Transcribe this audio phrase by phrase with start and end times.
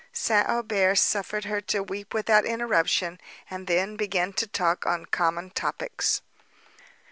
[0.13, 0.49] St.
[0.49, 6.23] Aubert suffered her to weep without interruption, and then began to talk on common topics.